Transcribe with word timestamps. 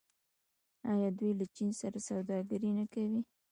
آیا 0.91 1.09
دوی 1.19 1.31
له 1.39 1.45
چین 1.55 1.69
سره 1.81 1.97
سوداګري 2.07 2.69
نه 2.79 2.85
کوي؟ 2.93 3.21